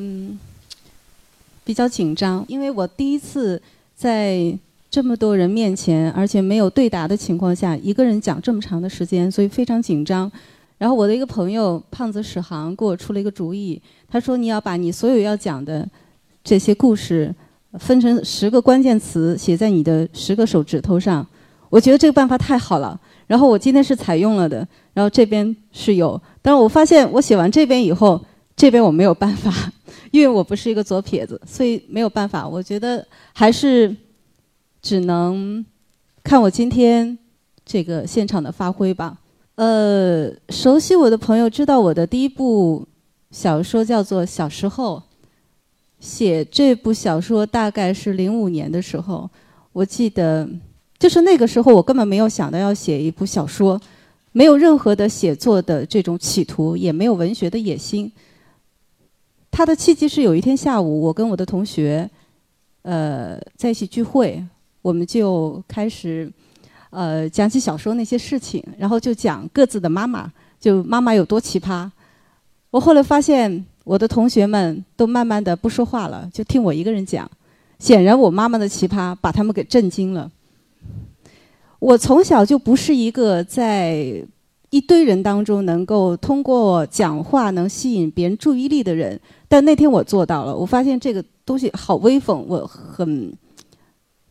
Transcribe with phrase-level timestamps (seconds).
[0.00, 0.38] 嗯，
[1.62, 3.60] 比较紧张，因为我第一次
[3.94, 4.58] 在
[4.90, 10.30] 这么多人面前，而且没有对答的情况下，一个人讲这么长的时间，所以非常紧张。
[10.78, 15.86] 然后我的一个朋友胖子史航给我出了一个主意，他说你要把你所有要讲的
[16.42, 17.32] 这些故事
[17.78, 21.24] 分成十个关键词，写在你的十个手指头上。
[21.68, 22.98] 我觉得这个办法太好了。
[23.26, 28.20] 然后我今天是采用了的，然后这边是有，但是我发现我写完这边以后，
[28.56, 29.72] 这边我没有办法，
[30.10, 32.46] 因为我不是一个左撇子，所以没有办法。
[32.46, 33.94] 我觉得还是
[34.82, 35.64] 只能
[36.22, 37.16] 看我今天
[37.64, 39.16] 这个现场的发挥吧。
[39.54, 42.86] 呃，熟悉我的朋友知道我的第一部
[43.30, 44.96] 小说叫做《小时候》，
[46.00, 49.28] 写这部小说大概是零五年的时候，
[49.72, 50.48] 我记得。
[50.98, 53.80] 就是那个时候，我根本没有想到要写一部小说，
[54.32, 58.12] 没有任何的写作的这种企图，也没有文学的野心。
[59.50, 62.08] 他的契机是有一天下午，我跟我的同学，
[62.82, 64.42] 呃，在一起聚会，
[64.80, 66.30] 我们就开始，
[66.90, 71.90] 呃，讲起小说那些事情，然后就讲各自的妈妈，就妈妈有多奇葩。
[72.70, 77.28] 我后来发现，我的同学们都慢慢的不说话了，就听我一个人讲。
[77.78, 80.30] 显然，我妈妈的奇葩把他们给震惊了。
[81.78, 84.22] 我从小就不是一个在
[84.70, 90.56] 一堆人当中能够通过讲话能吸引别人注意力的人，但那天我做到了。
[90.56, 93.32] 我发现这个东西好威风，我很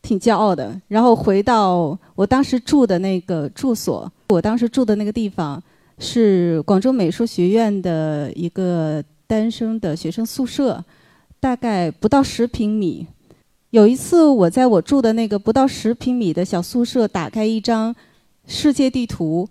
[0.02, 0.80] 挺骄傲的。
[0.88, 5.62] 然后回到我当时住的那个住所，我当时住的那个地方
[5.98, 10.82] 是广州美术学院的一个单身的学生宿舍，
[11.42, 13.06] 大概不到十平米。
[13.72, 17.94] 有一次，我在我住的那个不到十平米的小宿舍，打开一张
[18.48, 19.48] 世界地图，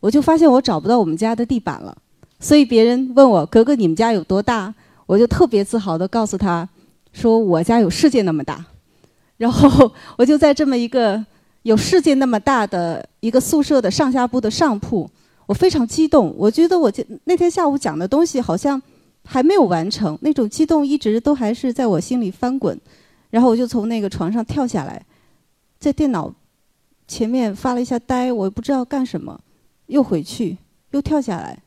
[0.00, 1.96] 我就发现我找不到我们家的地板了。
[2.38, 4.74] 所以别人问我：“格格，你们家有多大？”
[5.06, 6.68] 我就特别自豪地告诉他
[7.12, 8.64] 说：“我家有世界那么大。”
[9.36, 11.22] 然后 我就在这么一个
[11.62, 15.10] 有世界那么大的一个宿舍的上下铺的上铺，
[15.46, 16.34] 我非常激动。
[16.38, 16.90] 我觉得我
[17.24, 18.80] 那天下午讲的东西好像
[19.24, 22.78] 还没有完成，那种激动一直都还是在我心里翻滚。
[23.30, 25.04] 然后我就从那个床上跳下来，
[25.78, 26.32] 在电脑
[27.06, 29.38] 前面发了一下呆，我不知道干什么，
[29.90, 30.56] 又回去，
[30.92, 31.58] 又跳下来，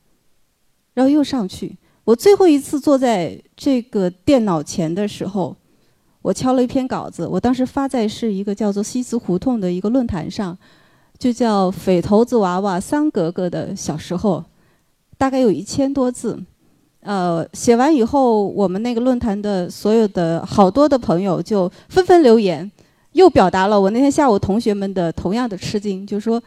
[0.93, 1.75] 然后又上去。
[2.05, 5.55] 我最后一次坐在这个电脑前的时候，
[6.21, 10.57] 我敲了一篇稿子，我当时发在是一个叫做西子胡同的一个论坛上，
[11.17, 14.39] 就叫《匪头子娃娃桑格格的小时候》，
[15.17, 16.41] 大概有一千多字。
[17.01, 22.69] 呃，写完以后，我们那个论坛的所有的好多的朋友就纷纷留言，
[23.11, 26.41] 又表达了我那天下午同学们的同样的吃惊，就说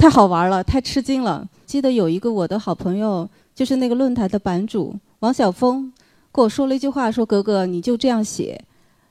[0.00, 1.46] 太好玩了，太吃惊了。
[1.66, 5.92] 记得有一个我的好朋友，就是那个论坛的版主王晓峰，
[6.32, 8.58] 跟我说了一句话，说格格你就这样写，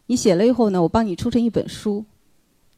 [0.07, 2.03] 你写了以后呢，我帮你出成一本书。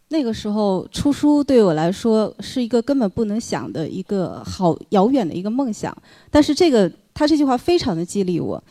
[0.10, 5.96] 那个时候出书对我来说是一个根本不能想的一个好遥远的一个梦想，
[6.30, 6.92] 但是这个。
[7.14, 8.64] 他这句话非常的激励我。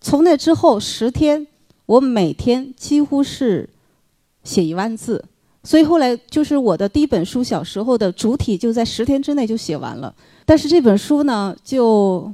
[0.00, 1.46] 从那之后十天，
[1.86, 3.68] 我每天几乎是
[4.42, 5.24] 写一万字，
[5.66, 10.14] 所以后来就是我的第一本书小时候的主体就在十天之内就写完了。
[10.44, 12.32] 但是这本书呢，就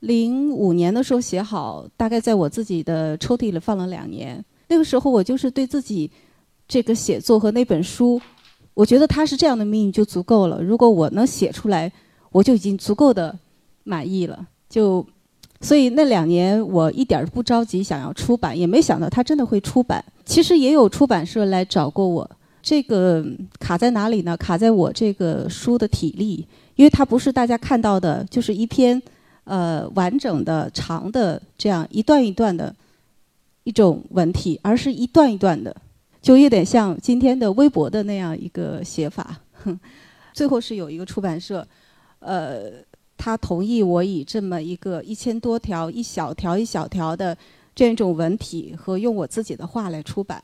[0.00, 4.44] 零五年的时候写好，大概在我自己的抽屉里放了两年。
[4.68, 6.10] 那个时候我就是对自己
[6.68, 8.20] 这个写作和那本书，
[8.74, 10.62] 我觉得它是这样的命运就足够了。
[10.62, 11.90] 如果我能写出来，
[12.30, 13.36] 我就已经足够的。
[13.88, 15.06] 满意了，就，
[15.60, 20.04] 所以那两年我一点儿不着急想要出版，也没想到它真的会出版。
[20.24, 22.28] 其实也有出版社来找过我，
[22.66, 23.24] 这个
[23.60, 24.36] 卡在哪里呢？
[24.36, 26.44] 卡在我这个书的体力，
[26.74, 29.00] 因为它不是大家看到的，就是一篇，
[29.44, 32.74] 呃，完整的长的这样一段一段的
[33.62, 35.76] 一种文体，而是一段一段的，
[36.20, 39.38] 就有点像今天的微博的那样一个写法。
[40.34, 41.64] 最后是有一个出版社，
[42.18, 42.84] 呃。
[43.18, 47.34] 他同意我以这么一个一千多条、一小条一小条的
[47.74, 50.40] 这样一种文体和用我自己的话来出版，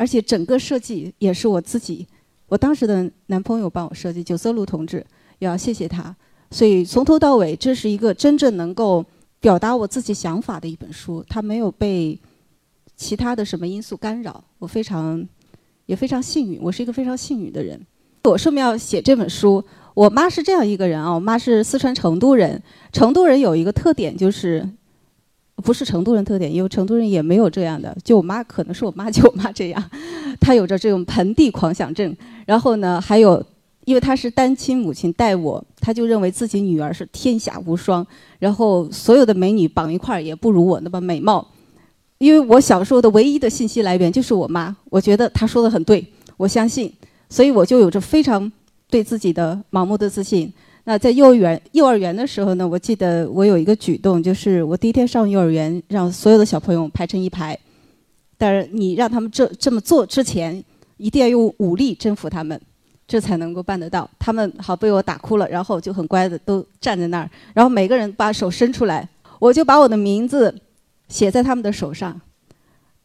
[0.00, 2.06] 而且整个设计也是我自己，
[2.48, 5.04] 我当时的男朋友帮我设计，九色鹿同志，
[5.40, 6.16] 也要谢谢他。
[6.50, 9.04] 所以从头到尾，这是一个真正能够
[9.40, 12.18] 表达我自己想法的一本书，它没有被
[12.96, 15.22] 其他的什么因素干扰，我非常
[15.84, 17.78] 也非常幸运，我是一个非常幸运的人。
[18.24, 19.62] 我顺便要写这本书。
[19.92, 22.62] 我妈是这样一个人啊，我妈是四川成都人。
[22.90, 24.66] 成都人有一个特点，就是
[25.60, 27.96] 不是成都人特点，因为成都人也没有这样的。
[28.02, 29.90] 就我妈可能是我妈就我妈这样，
[30.40, 32.16] 她有着这种盆地狂想症。
[32.46, 33.44] 然后呢，还有
[33.84, 38.06] 因为她是单亲母亲带我，她就认为自己女儿是天下无双，
[38.38, 41.46] 然后所有的美女绑一块儿也不如我那么美貌。
[42.18, 46.92] 因为我小时候的唯一的信息来源就是我妈，我觉得她说的很对，我相信，
[47.28, 48.50] 所以我就有着非常
[48.90, 50.52] 对自己的盲目的自信。
[50.84, 57.58] 那在幼儿园幼儿园的时候呢，我记得我有一个举动，就是我第一天上幼儿园，让所有的小朋友排成一排，
[58.36, 60.62] 但是你让他们这这么做之前，
[60.96, 62.60] 一定要用武力征服他们，
[63.06, 64.08] 这才能够办得到。
[64.18, 70.54] 他们好被我打哭了，然后就很乖的都站在那儿，然后每个人把手伸出来，我就把我的名字。
[71.08, 72.20] 写在他们的手上，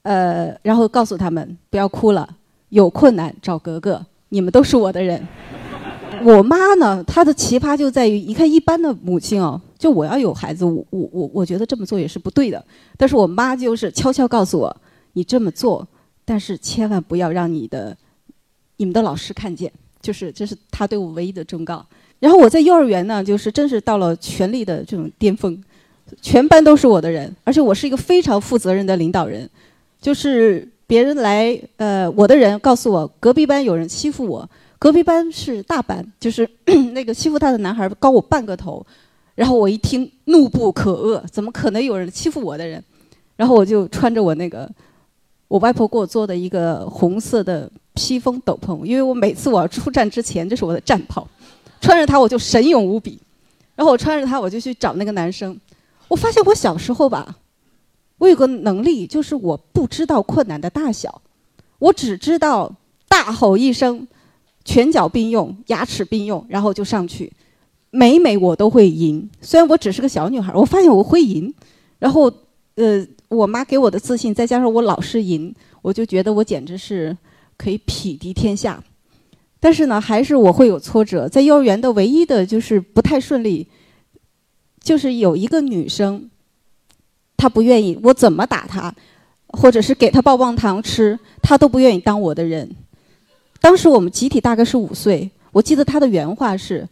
[0.03, 2.37] 呃，然后告诉他们不要哭了，
[2.69, 5.27] 有困难找格格，你们都是我的人。
[6.23, 12.63] 我妈呢，她的奇葩就在于，你看一般的母亲哦，就我要有孩子，我我我我觉得这么做也是不对的。
[12.97, 14.75] 但是我妈就是悄悄告诉我，
[15.13, 15.87] 你这么做，
[16.23, 17.95] 但是千万不要让你的
[18.77, 19.71] 你们的老师看见，
[20.01, 21.85] 就是这是她对我唯一的忠告。
[22.19, 25.61] 然后我在幼儿园呢，就是真是到了权力的这种巅峰。
[26.21, 29.49] 全班都是我的人，而且我是一个非常负责任的领导人。
[29.99, 34.47] 就是别人来，呃，我的人告诉我，隔壁班有人欺负我。
[34.77, 36.49] 隔壁班是大班，就是
[36.93, 38.85] 那个欺负他的男孩高我半个头。
[39.33, 42.81] 然后我一听，怒不可遏，怎么可能有人欺负我的人？
[43.35, 44.69] 然后我就穿着我那个
[45.49, 51.27] 我外婆给我做的一个红色的披风斗篷，因为我每次我要出战之前，这是我的战袍，
[51.81, 53.19] 穿着它我就神勇无比。
[53.75, 55.59] 然后我穿着它，我就去找那个男生。
[56.07, 57.35] 我发现我小时候吧，
[58.17, 61.21] 我有个能力，就是我不知道困难的大小，
[61.79, 62.73] 我只知道
[63.09, 64.07] 大吼一声，
[64.65, 67.31] 拳脚并用，牙齿并用，然后就上去，
[67.91, 69.29] 每每我都会赢。
[69.39, 71.53] 虽然我只是个小女孩，我发现我会赢。
[71.99, 72.31] 然后，
[72.75, 77.15] 呃，我妈给我的自信，再加上我老是赢，我就觉得我简直是
[77.57, 78.83] 可以匹敌天下。
[79.59, 81.29] 但是呢，还是我会有挫折。
[81.29, 83.67] 在幼儿园的唯一的就是不太顺利。
[84.81, 86.29] 就是有一个女生，
[87.35, 88.93] 她不愿意我怎么打她，
[89.47, 92.69] 或者是给她棒棒糖吃，她都不愿意当我的人。
[93.65, 96.87] 当时我们集体大概是五岁，我记得他的原话是：“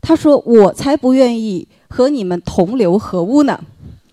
[0.00, 3.60] 他说我才不愿意和你们同流合污呢。”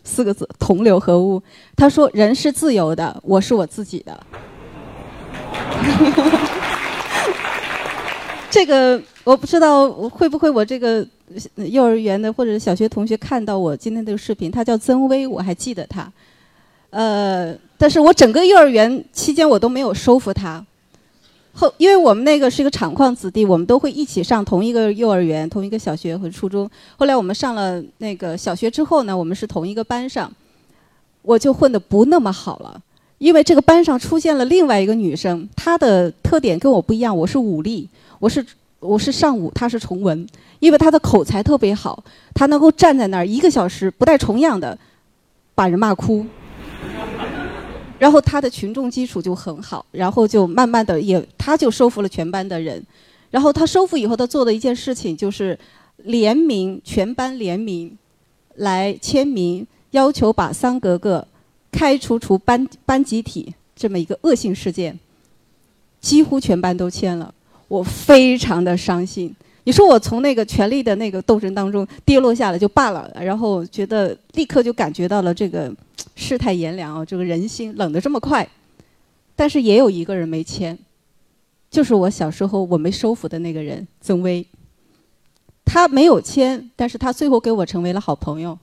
[0.04, 1.42] 四个字，同流合污。
[1.78, 4.20] 他说：“人是自由的，我是我自己的。
[8.52, 11.08] ”这个我不知道会不会我这个。
[11.56, 16.12] 幼儿园的或者小学同学看到我今天这个视频，他叫曾薇，我还记得他。
[16.90, 20.64] 呃，但是我整个幼儿园期间我都没有收服他。
[21.54, 26.70] 后，因为我们那个是一个厂矿子弟，我们都会一起上同一个幼儿园、同一个小学和初中。
[26.98, 30.32] 后来我们上了那个小学之后呢，我们是同一个班上，
[31.22, 32.82] 我就混得不那么好了，
[33.18, 37.88] 因为这个班上出现了另外一个女生，她的特点跟我不一样，我是武力，
[38.20, 38.46] 我是。
[38.86, 40.28] 我是上武，她是崇文，
[40.60, 42.04] 因为她的口才特别好，
[42.34, 44.78] 她能够站在那儿一个小时不带重样的，
[45.56, 46.26] 把人骂哭，
[48.04, 52.86] 然后他的群众基础就很好，然后就慢慢的也他就收服了全班的人，
[53.32, 55.58] 然后他收服以后，他做的一件事情就是
[56.00, 57.98] 联名全班联名
[58.56, 61.26] 来签名，要求把桑格格
[61.72, 65.00] 开除出班班集体这么一个恶性事件，
[66.02, 67.34] 几乎全班都签了。
[67.70, 69.34] 我非常的伤心。
[69.66, 75.74] 你说我从那个权力的那个斗争当中跌落下来就罢了，然后觉得立刻就感觉到了这个
[76.16, 78.48] 世态炎凉啊，这个人心冷得这么快。
[79.36, 80.78] 但是也有一个人没签，
[81.72, 84.46] 就是我小时候我没收服的那个人曾薇。
[85.66, 88.58] 他没有签，但是他最后给我成为了好朋友。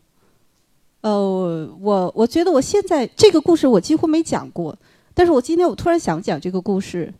[1.00, 4.76] 呃，我我觉得我现在这个故事我几乎没讲过，
[5.14, 7.12] 但是我今天我突然想讲这个故事。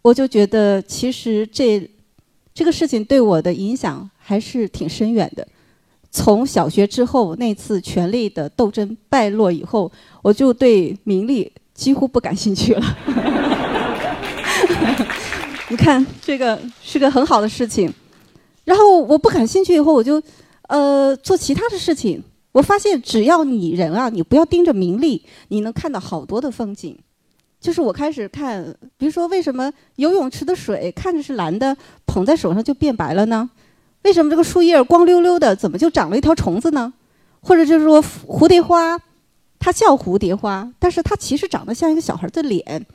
[0.00, 1.80] 我就觉得，其实这
[2.58, 5.46] 这个事情对我的影响还是挺深远的。
[6.10, 12.82] 从小学之后那次权力的斗争败落以后，我就对名利几乎不感兴趣了。
[15.70, 17.94] 你看，这个是个很好的事情。
[18.64, 20.20] 然后我不感兴趣以后，我就
[20.66, 22.20] 呃做其他的事情。
[22.50, 26.98] 我发现，只要你人啊，你不要盯着名利，你能看到好多的风景。
[27.60, 28.64] 就是我开始看，
[28.96, 33.50] 比如说为什么游泳池的水看着是蓝的，捧在手上就变白了呢？
[34.02, 36.92] 为什么这个树叶光溜溜的，怎么就长了一条虫子呢？
[37.40, 38.96] 或者就是说蝴蝶花，
[39.58, 42.86] 它叫蝴蝶花，但是它其实长得像一个小孩的脸。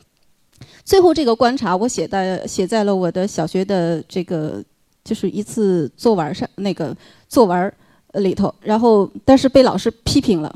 [0.85, 4.63] 最后这个观察我写在写在了我的小学的这个
[5.03, 6.95] 就是一次作文上那个
[7.27, 7.73] 作文
[8.13, 10.53] 里头，然后但是被老师批评了。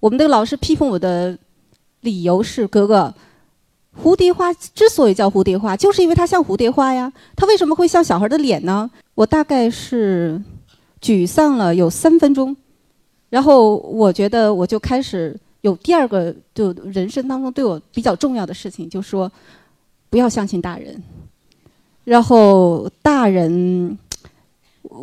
[0.00, 1.38] 我们的老师批评我的
[2.00, 3.14] 理由是：哥哥。
[4.02, 7.12] 蝴蝶花之所以叫蝴蝶花，就是因为它像蝴蝶花呀。
[7.36, 8.90] 它为什么会像小孩的脸呢？
[9.14, 10.40] 我大概是
[11.00, 12.54] 沮丧了有三分钟，
[13.30, 19.30] 然后我觉得我就开始有第二个，就人生当中对我比较重要的事情，就说
[20.10, 21.00] 不要相信大人。
[22.02, 23.96] 然后大人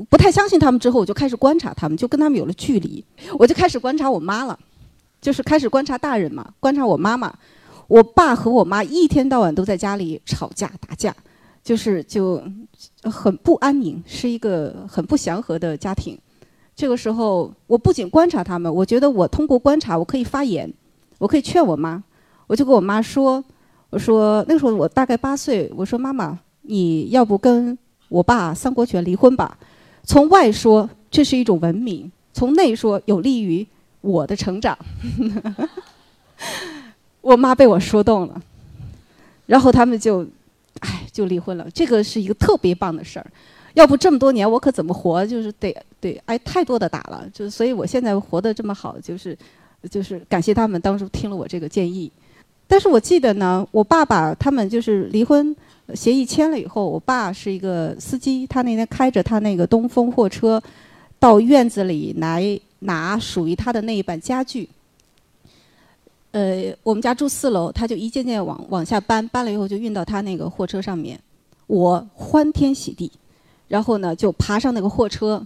[0.09, 3.03] 不太相信他们之后，我就开始观察他们，就跟他们有了距离。
[3.39, 4.59] 我就开始观察我妈了，
[5.21, 7.33] 就是开始观察大人嘛，观察我妈妈。
[7.91, 11.13] 我爸和我妈一天到晚都在家里吵架打架，
[11.61, 12.41] 就是就
[13.03, 16.17] 很不安宁，是一个很不祥和的家庭。
[16.73, 20.73] 这个时候，我不仅观察他们，我觉得我通过观察，我可以发言，
[21.17, 22.01] 我可以劝我妈。
[22.47, 23.43] 我就跟我妈说
[23.91, 29.57] ：“我说那个时候我大概八岁，我说妈妈，你要不跟我爸三国权离婚吧？
[30.05, 33.67] 从外说这是一种文明，从内说有利于
[33.99, 34.77] 我的成长。
[37.21, 38.41] ”我妈被我说动了，
[39.45, 40.25] 然后他们就，
[40.79, 41.67] 哎，就离婚了。
[41.73, 43.25] 这个是一个特别棒的事儿，
[43.75, 45.25] 要不这么多年我可怎么活？
[45.25, 49.37] 就是得得挨太多的打了，就所以我现在活得这么好，就是
[49.89, 52.11] 就是感谢他们当初听了我这个建议。
[52.67, 55.55] 但是我记得呢，我爸爸他们就是离婚
[55.93, 60.61] 协议签了以后，我爸是一个司机，他那天开着他那个东风货车
[61.19, 64.67] 到院子里来拿属于他的那一版家具。
[66.31, 71.19] 呃，我们家住四楼，他就一件件往往下搬，搬了以后就运到他那个货车上面。
[71.67, 73.11] 我欢天喜地，
[73.67, 75.45] 然后呢就爬上那个货车，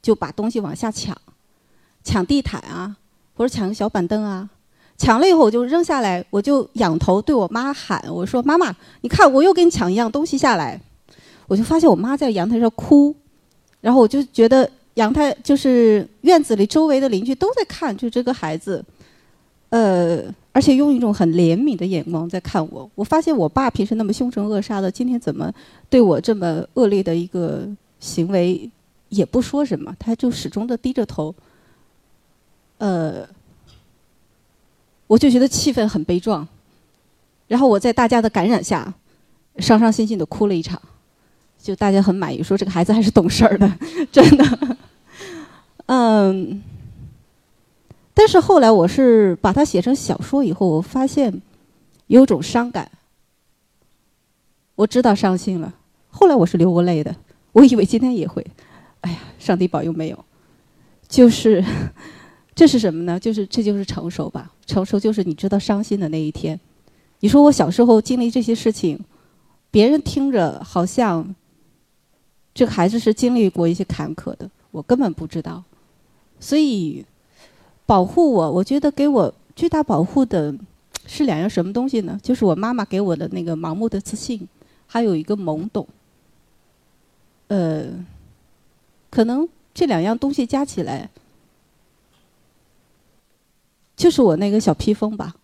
[0.00, 1.16] 就把东西往下抢，
[2.04, 2.96] 抢地毯啊，
[3.34, 4.48] 或者抢个小板凳啊。
[4.96, 10.80] 抢了以后我就扔下来，我就仰头对我妈喊：“我说妈妈，你看我又给你抢一样东西下来。”
[11.48, 13.14] 我就发现我妈在阳台上哭，
[13.80, 18.84] 然后我就觉得阳台就是院子里周围的邻居都在看，就这个孩子。
[19.70, 22.88] 呃，而且用一种很怜悯的眼光在看我。
[22.94, 25.52] 我发现我爸平时那么凶神恶煞的，今天怎么
[25.90, 27.66] 对我这么恶劣的一个
[27.98, 28.70] 行为
[29.08, 31.34] 也不说什么，他就始终的低着头。
[32.78, 33.26] 呃，
[35.08, 36.46] 我就觉得气氛很悲壮。
[37.48, 38.94] 然后我在大家的感染下，
[39.58, 40.80] 伤伤心心的哭了一场。
[41.60, 43.78] 就大家很满意，说这个孩子还是懂事儿的，
[44.12, 44.76] 真的。
[45.86, 46.62] 嗯。
[48.16, 51.42] 但是后来我是把它写成小说以后，我发现
[52.06, 52.88] 有种伤感。
[54.76, 55.74] 我知道伤心了，
[56.08, 57.14] 后来我是流过泪的。
[57.52, 58.44] 我以为今天也会，
[59.00, 60.24] 哎呀，上帝保佑没有。
[61.08, 61.62] 就是
[62.54, 63.18] 这是什么呢？
[63.18, 64.52] 就是这就是成熟吧。
[64.64, 66.58] 成熟就是你知道伤心的那一天。
[67.18, 68.98] 你说我小时候经历这些事情，
[69.72, 71.34] 别人听着好像
[72.54, 75.64] 这个孩子是经历过一些坎坷的，我根本不知道，
[76.38, 77.04] 所以。
[77.86, 80.54] 保护我，我觉得给我最大保护的
[81.06, 82.18] 是两样什么东西呢？
[82.22, 84.48] 就是我妈妈给我的那个盲目的自信，
[84.86, 85.86] 还有一个懵懂。
[87.48, 87.92] 呃，
[89.10, 91.10] 可能这两样东西加起来，
[93.94, 95.36] 就是我那个小披风吧。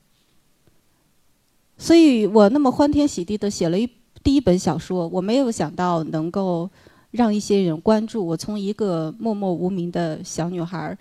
[1.77, 3.87] 所以我那么欢天喜地的写了一
[4.23, 6.71] 第一本小说，我没有想到能够
[7.11, 8.27] 让一些人关注。
[8.27, 10.97] 我从一个默默无名的小女孩，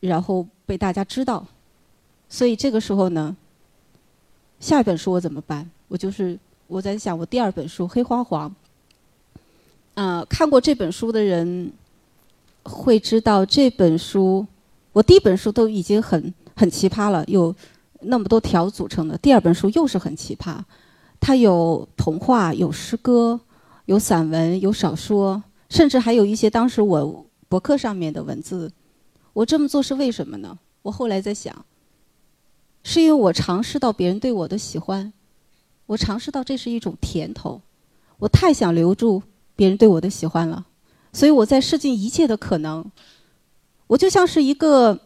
[0.00, 0.46] 然后。
[0.66, 1.46] 被大家知道，
[2.28, 3.34] 所以这个时候呢，
[4.58, 5.70] 下一本书我怎么办？
[5.86, 8.50] 我就是我在想，我第二本书《黑花黄》，
[9.94, 11.72] 嗯，看过这本书的人
[12.64, 14.44] 会知道这本书，
[14.92, 17.54] 我第一本书都已经很很奇葩了，有
[18.00, 20.58] 那么多条组成的，第二本书又是很奇葩，
[21.20, 23.38] 它有童话，有诗歌，
[23.84, 28.72] 有散文，有小说，甚至还有一些当时我博客上面的文字。
[29.36, 30.58] 我这么做是为什么呢？
[30.80, 31.54] 我后来在想，
[32.82, 35.12] 是因为我尝试到别人对我的喜欢，
[35.84, 37.60] 我尝试到这是一种甜头，
[38.16, 39.22] 我太想留住
[39.54, 40.64] 别人对我的喜欢了，
[41.12, 42.90] 所以我在试尽一切的可能。
[43.88, 44.98] 我就像是一个，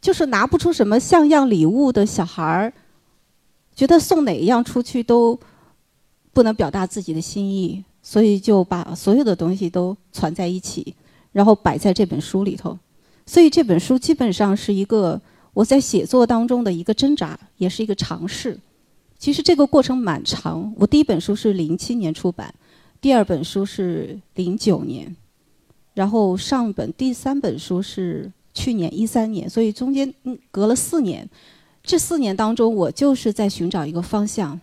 [0.00, 2.72] 就是拿不出什么像样礼物的小孩儿，
[3.76, 5.38] 觉得送哪一样出去都
[6.32, 10.96] 不能表达自己的心意，所以就把所有的东西都攒在一起。
[11.32, 12.76] 然后摆在这本书里头，
[13.24, 15.20] 所以这本书基本上是一个
[15.54, 18.58] 我在写作当中的一个挣扎，也是一个尝试。
[19.16, 20.74] 其实这个过程蛮长。
[20.76, 22.52] 我第一本书是零七年出版，
[23.00, 25.14] 第二本书是零九年，
[25.94, 30.12] 然后上本第三本书是去年一三年，所以中间
[30.50, 31.28] 隔了四年。
[31.82, 34.60] 这四年当中，我就是在寻找一个方向，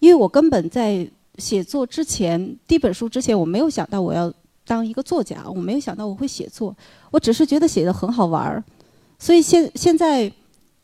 [0.00, 4.32] 因为我根本在写作之前，第一本书之前，我没有想到我要。
[4.66, 6.76] 当一个作家，我没有想到我会写作，
[7.12, 8.62] 我只是觉得写的很好玩儿，
[9.18, 10.30] 所以现现在，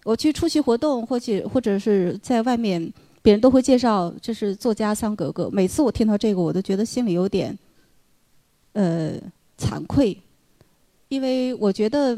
[0.04, 5.50] 我去出席活动，或者或者是在外面，别人都会介绍这是作家桑格格。
[5.50, 7.58] 每次我听到这个，我都觉得心里有点，
[8.74, 9.14] 呃，
[9.58, 10.16] 惭愧，
[11.08, 12.16] 因为我觉得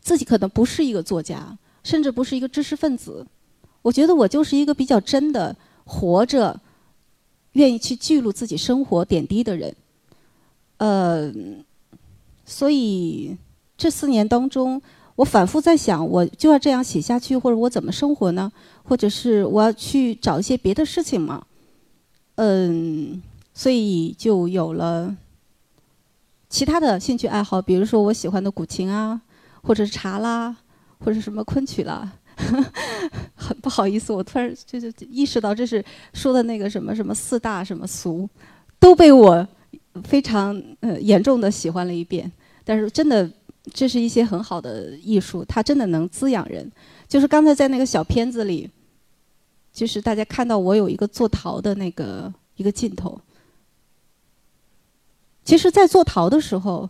[0.00, 3.26] 自己可能不是一个作家，甚至不是一个知识分子。
[3.82, 6.60] 我觉得我就是一个比较真的活着，
[7.52, 9.74] 愿意去记录自己生活点滴的人。
[10.80, 11.32] 呃，
[12.44, 13.36] 所以
[13.76, 14.80] 这四年当中。
[15.16, 18.50] 我反复在想，我就要这样写下去，或者我怎么生活呢？
[18.84, 21.44] 或者是我要去找一些别的事情吗？
[22.36, 23.20] 嗯，
[23.52, 25.14] 所以就有了
[26.48, 29.20] 其他的兴趣爱好，比如说我喜欢的古琴啊，
[29.62, 30.56] 或者是茶啦，
[31.04, 32.10] 或者什么昆曲啦。
[33.36, 35.84] 很不好意思，我突然就是意识到，这是
[36.14, 38.26] 说的那个什么什么四大什么俗，
[38.78, 39.46] 都被我
[40.04, 42.30] 非常呃严重的喜欢了一遍。
[42.64, 43.30] 但是真的。
[43.74, 46.68] 这是一些很好的艺术，它真的能滋养人。
[47.06, 48.68] 就是刚才在那个小片子里，
[49.70, 53.20] 就是大家看到我有一个做陶的那个一个镜头。
[55.44, 56.88] 其实，在做陶的时候，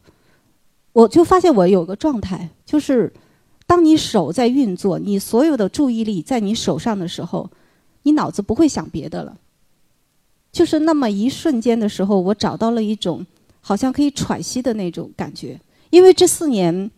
[0.92, 3.12] 我就发现我有个状态，就是
[3.66, 7.50] 当你手在运作，你所有的注意力在你手上的时候，
[8.04, 9.36] 你脑子不会想别的了。
[10.52, 13.24] 就是那么一瞬间的时候，我找到了一种
[13.60, 15.60] 好像可以喘息的那种感觉。
[15.90, 16.90] 因为这四年，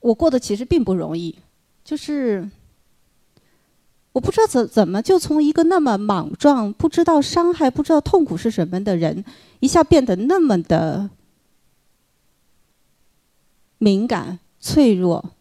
[0.00, 1.38] 我过得其实并不容易，
[1.84, 2.48] 就是
[4.12, 9.24] 我不知道怎怎么就从一个那么莽撞、不知道伤害、不知道痛苦是什么的人，
[9.60, 11.10] 一下变得那么的
[13.78, 15.32] 敏感、脆弱，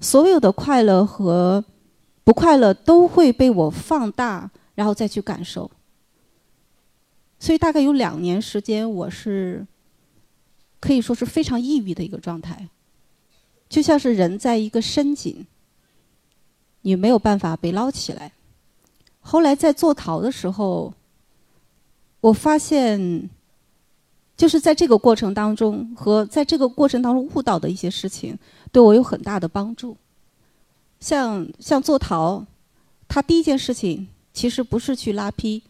[0.00, 1.64] 所有的快乐和
[2.24, 5.70] 不快乐都会被我放大，然后再去感受。
[7.40, 9.66] 所以大概有两年时间，我是。
[10.82, 12.70] 可以说是非常抑郁的一个状态，
[13.68, 15.46] 就像是人在一个深井，
[16.80, 18.32] 你没有办法被捞起来。
[19.20, 20.94] 后来在做陶的时候，
[22.22, 23.28] 我发现，
[24.38, 28.38] 就是在这个过程当中和在这个过程当中悟到的一些事情，
[28.72, 29.94] 对我有很大的帮助。
[30.98, 32.46] 像像做陶，
[33.06, 35.62] 他第一件事情其实不是去拉坯，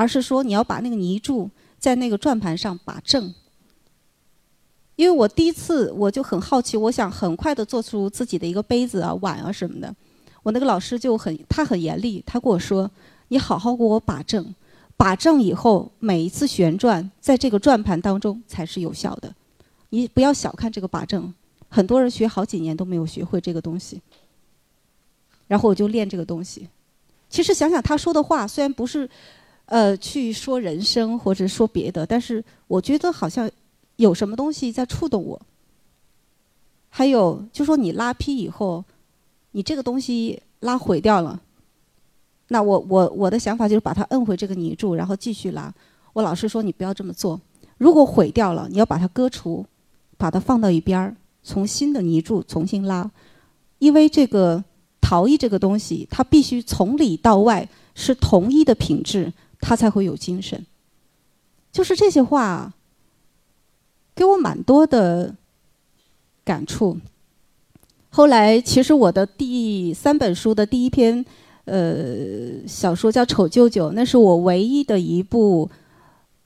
[0.00, 3.34] 而是说你要把那个泥柱在那个转盘上把正。
[4.96, 9.94] 因为我第一次我就很好奇，我想很快的做出自己的一个杯子啊、碗啊什么的。
[10.42, 12.90] 我那个老师就很，他很严厉，他跟我说
[13.28, 14.54] ：“你好好给我把正，
[14.96, 19.34] 把正以后，每一次旋转在这个转盘当中才是有效的。
[19.90, 21.30] 你不要小看这个把正，
[21.68, 24.00] 很多人学好几年都没有学会这个东西。”
[25.46, 26.68] 然后我就练这个东西。
[27.28, 29.08] 其实想想他说的话，虽然不是，
[29.70, 33.50] 呃，去说人生或者说别的，但是我觉得好像。
[34.00, 35.38] 有什么东西在触动我？
[36.88, 38.82] 还有，就说你拉坯以后，
[39.50, 41.38] 你这个东西拉毁掉了，
[42.48, 45.70] 那我我我的想法就是把它摁回这个泥柱，然后继续拉。
[46.14, 47.38] 我老师说你不要这么做，
[47.76, 49.66] 如果毁掉了，你要把它割除，
[50.16, 53.10] 把它放到一边儿，从新的泥柱重新拉，
[53.80, 54.64] 因为这个
[54.98, 59.30] 陶艺这个东西，它必须从里到外是同一的品质，
[59.60, 60.66] 他才会有精神。
[61.72, 62.72] 就是这些话。
[64.12, 65.34] 给我蛮多的
[66.44, 66.98] 感触。
[68.10, 71.24] 后来，其实我的第三本书的第一篇
[71.64, 75.70] 呃小说叫《丑舅舅》，那是我唯一的一部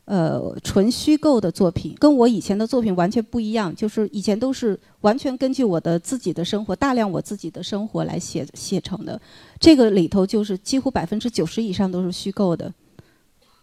[0.04, 3.74] 呃纯虚构的作品，跟我以前的作品完全不一样。
[3.74, 9.20] 就是以前都是完全根据我的自己的生活，大量我自己的生活来写写成的。
[9.58, 12.72] 这个里头就是几乎百分之九十以上都是虚构的，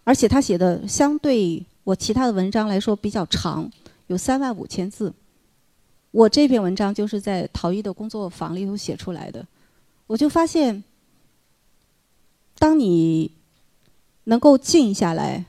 [0.03, 3.69] 而且他写的相对我其他的文章来说比较长。
[4.07, 5.13] 有三万五千字，
[6.11, 9.45] 我这篇文章就是在陶艺的工作坊里头写出来的。
[10.07, 10.83] 我就发现，
[12.59, 13.31] 当你
[14.25, 15.45] 能够静下来，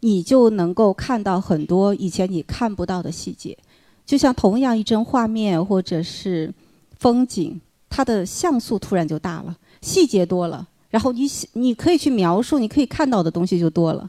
[0.00, 3.56] 你就能够看到很多以前你看不到的细节。
[4.04, 6.52] 就像同样一帧画面或者是
[6.98, 14.08] 风景，它的像素突然就大了，细节多了，然后你写你可以去描述，你可以看到的东西就多了，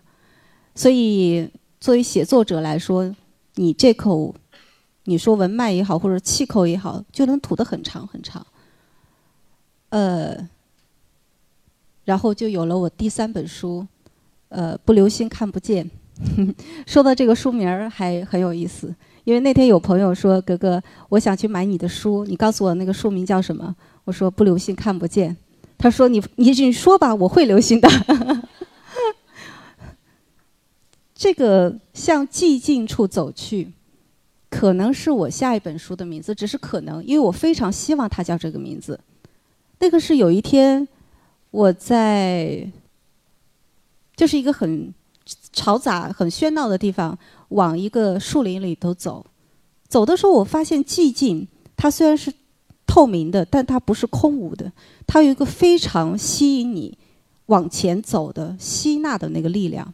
[0.76, 1.50] 所以。
[1.84, 3.14] 作为写作者来说，
[3.56, 4.34] 你这口，
[5.04, 8.48] 你说文脉也好，或者气口也好，就能吐得很长很长。
[9.90, 10.48] 呃，
[12.06, 13.86] 然后就有了我第三本书，
[14.48, 15.92] 呃，不留心看不见。
[16.88, 25.36] 说到这个书名儿还很有意思，因为那天有朋友说：“格格，我想去买你的书，你告诉我那个书名叫什么？”我说：“不留心看不见。”
[25.84, 27.90] 他说：“你你你说吧，我会留心的。
[31.14, 33.74] ”这个向寂静处走去，
[34.50, 38.98] 可可能是我下一本书的名字，只是可能，因为我非常希望它叫这个名字。
[39.80, 40.88] 那个是有一天
[41.52, 42.72] 我在，
[44.16, 44.94] 就是一个很
[45.54, 47.20] 嘈杂、很喧闹的地方，
[47.50, 49.26] 往一个树林里头走。
[49.90, 52.34] 走的时候，我发现寂静，它虽然是
[52.86, 54.72] 透明的，但它不是空无的，
[55.08, 56.98] 它有一个非常吸引你
[57.48, 59.94] 往前走的吸纳的那个力量。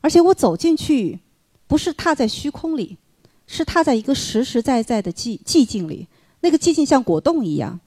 [0.00, 1.18] 而且我走进去，
[1.66, 2.96] 不是踏在虚空里，
[3.46, 6.06] 是踏在一个实实在在的寂寂静里。
[6.40, 7.80] 那个寂静像果冻一样，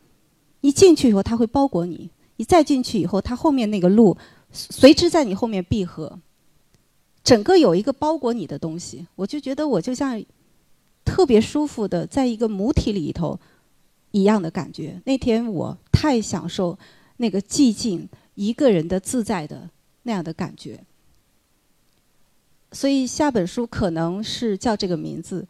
[0.61, 4.17] 一进去以后，它会包裹你；你再进去以后，它后面那个路
[4.51, 6.19] 随之在你后面闭合，
[7.23, 9.07] 整个有一个包裹你的东西。
[9.15, 10.21] 我就觉得我就像。
[11.05, 13.39] 特别舒服的，在一个母体里头
[14.11, 15.01] 一样的感觉。
[15.05, 16.77] 那天我太享受
[17.17, 19.69] 那个寂静、一个人的自在的
[20.03, 20.79] 那样的感觉。
[22.71, 25.47] 所以下本书可能是叫这个名字，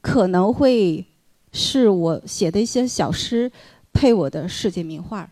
[0.00, 1.04] 可能会
[1.52, 3.50] 是我写的一些小诗
[3.92, 5.30] 配我的世界名画。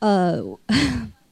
[0.00, 0.42] 呃，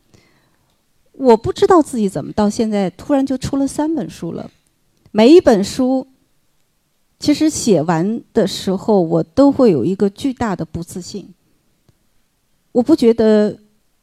[1.13, 4.51] 我不知道自己怎么到现在突然就出了三本书了，
[5.11, 6.07] 每一本书。
[7.19, 11.33] 其实写完的时候，我都会有一个巨大的不自信。
[12.73, 13.57] 我不觉得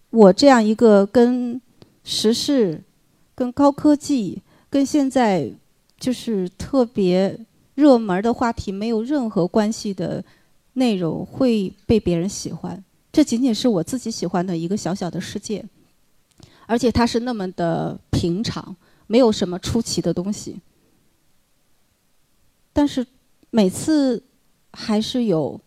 [0.09, 1.61] 我这样一个跟
[2.03, 2.81] 时事、
[3.35, 5.51] 跟高科技、跟现在
[5.99, 7.37] 就是特别
[7.75, 10.23] 热门的话题没有任何关系的
[10.73, 12.83] 内容会被别人喜欢。
[13.11, 15.63] 这仅仅是我自己喜欢的一个小小的世界，
[16.65, 20.55] 而且它是那么的平常，没有什么出奇的东西。
[22.73, 23.05] 但是
[23.49, 24.23] 每次
[24.71, 25.59] 还是有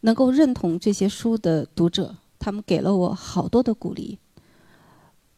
[0.00, 4.18] 能够认同这些书的读者，他们给了我好多的鼓励。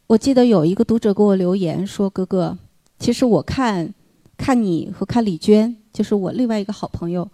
[0.06, 2.58] 我记得有一个读者给我留言说：“哥哥，
[2.98, 3.94] 其实我看
[4.36, 7.28] 看你和看李娟，就是我另外一个好朋友。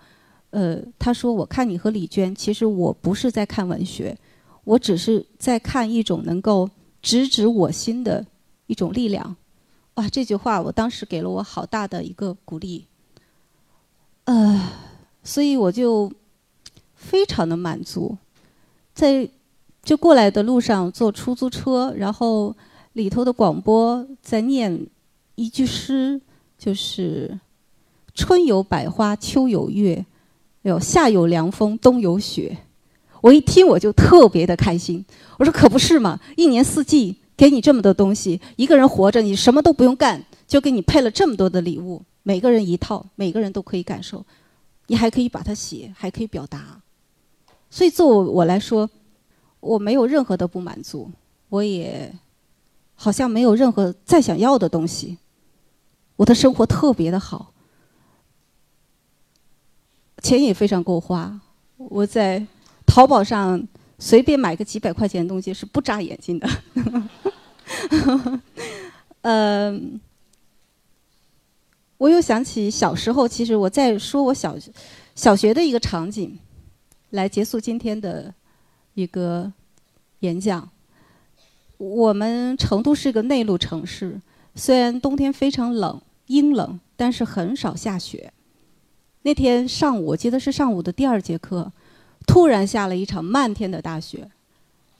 [0.50, 4.16] 呃，他说我看你和李娟，其实我不是在看文学，
[4.64, 6.68] 我只是在看一种能够
[7.00, 8.24] 直指我心的
[8.66, 9.36] 一种力量。”
[9.94, 12.86] 哇，这句话我当时给了我好大的一个鼓励。
[14.30, 14.60] 呃，
[15.24, 16.08] 所以我就
[16.94, 18.16] 非常的满足，
[18.94, 19.28] 在
[19.82, 22.54] 就过来的路上坐出租车，然后
[22.92, 24.86] 里头的广播在念
[25.34, 26.20] 一句诗，
[26.56, 27.40] 就是
[28.14, 30.06] “春有百花，秋有月，
[30.62, 32.56] 有夏有凉风，冬有雪”。
[33.22, 35.04] 我一听我就特别的开心，
[35.38, 42.00] 我说可不是嘛，一年四季给你这么多东西，一个人活着你什么都不用干，就给你配了这么多的礼物。
[42.22, 44.24] 每个人一套，每个人都可以感受，
[44.86, 46.80] 你还可以把它写，还可以表达。
[47.70, 48.88] 所以，作为我来说，
[49.60, 51.10] 我没有任何的不满足，
[51.48, 52.14] 我也
[52.94, 55.16] 好像没有任何再想要的东西。
[56.16, 57.54] 我的生活特别的好，
[60.22, 61.40] 钱也非常够花。
[61.76, 62.46] 我在
[62.84, 63.66] 淘宝上
[63.98, 66.46] 随便买个几百块钱的东西是不眨眼睛的。
[69.22, 69.98] 嗯。
[72.00, 74.56] 我又想起小时候，其实我在说我小
[75.14, 76.38] 小学的一个场景，
[77.10, 78.32] 来结束今天的
[78.94, 79.52] 一个
[80.20, 80.66] 演讲。
[81.76, 84.18] 我们成都是个内陆城市，
[84.54, 88.32] 虽然冬天非常冷、阴冷，但是很少下雪。
[89.20, 91.70] 那天上午，我记得是上午的第二节课，
[92.26, 94.26] 突然下了一场漫天的大雪，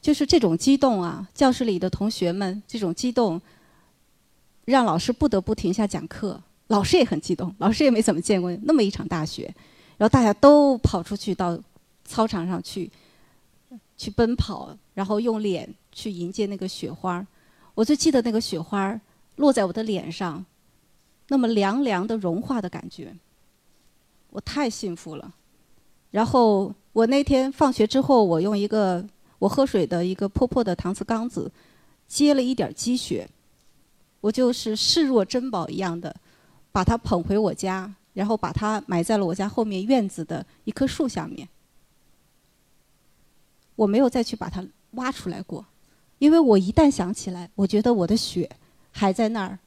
[0.03, 1.27] 就是这种激动啊！
[1.33, 3.41] 教室里的同学们这种激动，
[4.67, 6.43] 让老师不得不停下讲课。
[6.71, 9.53] 老师也很激动，老师也没怎么见过那么一场大雪，
[9.99, 11.59] 然后大家都跑出去到
[12.05, 12.89] 操场上去，
[13.97, 17.27] 去奔跑，然后用脸去迎接那个雪花
[17.75, 18.99] 我就记得那个雪花
[19.35, 20.47] 落在我的脸上，
[21.27, 23.13] 那么凉凉的融化的感觉，
[24.31, 25.35] 我太幸福了。
[26.13, 29.05] 然后我那天放学之后，我用一个
[29.41, 31.51] 我喝水的一个破破的搪瓷缸子
[32.07, 33.29] 接了一点积雪，
[34.21, 36.15] 我就是视若珍宝一样的。
[36.73, 41.49] 把它捧回我家，然后把它埋在了我家后面院子的一棵树下面。
[43.77, 45.65] 我没有再去把它挖出来过，
[46.19, 48.51] 因为我一旦想起来，我觉得我的血
[48.91, 49.59] 还在那儿，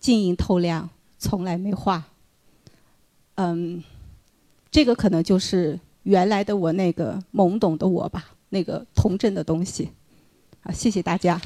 [0.00, 0.88] 晶莹透亮，
[1.18, 2.04] 从来没化。
[3.34, 3.82] 嗯，
[4.70, 9.90] 这个可能就是原来的我那个懵懂的我吧，那个童真的东西。
[10.62, 11.38] 啊，谢谢大家。